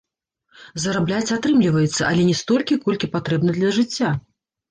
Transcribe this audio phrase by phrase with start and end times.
[0.83, 4.09] Зарабляць атрымліваецца, але не столькі, колькі патрэбна для жыцця.